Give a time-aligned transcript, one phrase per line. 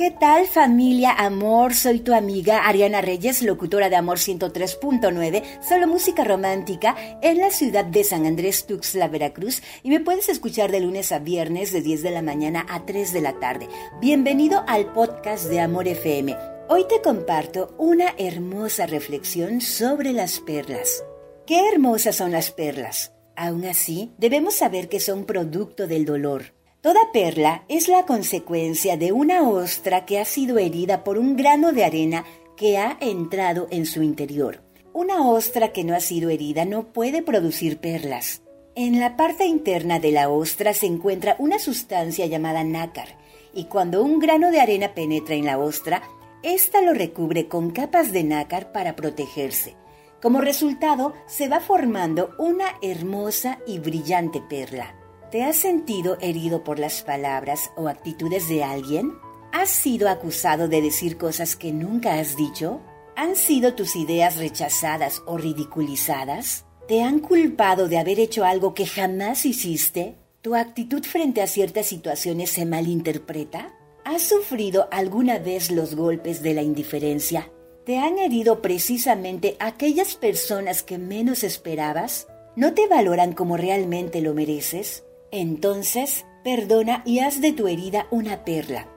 [0.00, 1.74] ¿Qué tal familia Amor?
[1.74, 7.84] Soy tu amiga Ariana Reyes, locutora de Amor 103.9, solo música romántica en la ciudad
[7.84, 12.02] de San Andrés Tuxtla, Veracruz y me puedes escuchar de lunes a viernes de 10
[12.02, 13.68] de la mañana a 3 de la tarde.
[14.00, 16.34] Bienvenido al podcast de Amor FM.
[16.70, 21.04] Hoy te comparto una hermosa reflexión sobre las perlas.
[21.46, 23.12] Qué hermosas son las perlas.
[23.36, 29.12] Aún así, debemos saber que son producto del dolor Toda perla es la consecuencia de
[29.12, 32.24] una ostra que ha sido herida por un grano de arena
[32.56, 34.62] que ha entrado en su interior.
[34.94, 38.40] Una ostra que no ha sido herida no puede producir perlas.
[38.74, 43.18] En la parte interna de la ostra se encuentra una sustancia llamada nácar,
[43.52, 46.02] y cuando un grano de arena penetra en la ostra,
[46.42, 49.76] ésta lo recubre con capas de nácar para protegerse.
[50.22, 54.94] Como resultado, se va formando una hermosa y brillante perla.
[55.30, 59.12] ¿Te has sentido herido por las palabras o actitudes de alguien?
[59.52, 62.80] ¿Has sido acusado de decir cosas que nunca has dicho?
[63.14, 66.64] ¿Han sido tus ideas rechazadas o ridiculizadas?
[66.88, 70.16] ¿Te han culpado de haber hecho algo que jamás hiciste?
[70.42, 73.72] ¿Tu actitud frente a ciertas situaciones se malinterpreta?
[74.04, 77.52] ¿Has sufrido alguna vez los golpes de la indiferencia?
[77.86, 82.26] ¿Te han herido precisamente aquellas personas que menos esperabas?
[82.56, 85.04] ¿No te valoran como realmente lo mereces?
[85.32, 88.88] Entonces, perdona y haz de tu herida una perla.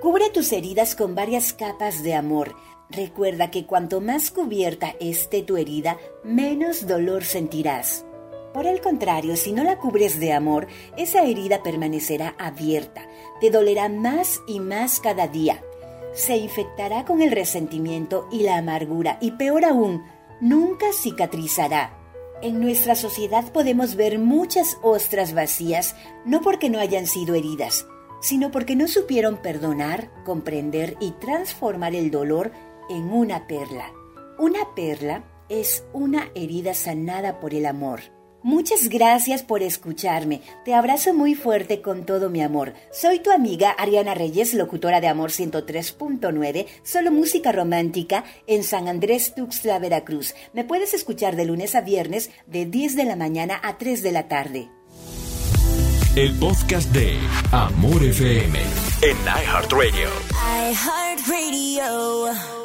[0.00, 2.54] Cubre tus heridas con varias capas de amor.
[2.90, 8.04] Recuerda que cuanto más cubierta esté tu herida, menos dolor sentirás.
[8.52, 13.06] Por el contrario, si no la cubres de amor, esa herida permanecerá abierta,
[13.40, 15.62] te dolerá más y más cada día.
[16.12, 20.02] Se infectará con el resentimiento y la amargura y peor aún,
[20.40, 21.99] nunca cicatrizará.
[22.42, 27.86] En nuestra sociedad podemos ver muchas ostras vacías, no porque no hayan sido heridas,
[28.22, 32.50] sino porque no supieron perdonar, comprender y transformar el dolor
[32.88, 33.92] en una perla.
[34.38, 38.00] Una perla es una herida sanada por el amor.
[38.42, 40.40] Muchas gracias por escucharme.
[40.64, 42.72] Te abrazo muy fuerte con todo mi amor.
[42.92, 49.34] Soy tu amiga Ariana Reyes, locutora de Amor 103.9, solo música romántica en San Andrés
[49.34, 50.34] Tuxtla, Veracruz.
[50.54, 54.12] Me puedes escuchar de lunes a viernes de 10 de la mañana a 3 de
[54.12, 54.68] la tarde.
[56.16, 57.18] El podcast de
[57.52, 58.58] Amor FM
[59.02, 60.08] en iHeartRadio.
[60.72, 62.59] iHeartRadio.